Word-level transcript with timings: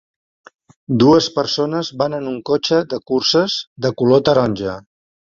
Dues 1.01 1.25
persones 1.33 1.91
van 1.99 2.15
en 2.19 2.29
un 2.31 2.39
cotxe 2.49 2.79
de 2.93 2.99
curses 3.11 3.59
de 3.87 3.93
color 4.03 4.23
taronja. 4.31 4.75